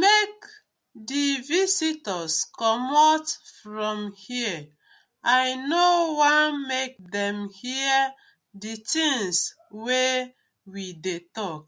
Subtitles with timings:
[0.00, 0.36] Mak
[1.08, 3.26] di visitors comot
[3.60, 4.60] from here
[5.42, 5.86] I no
[6.18, 7.98] wan mek dem hear
[8.62, 9.36] di tinz
[9.84, 10.16] wey
[10.70, 11.66] we dey tok.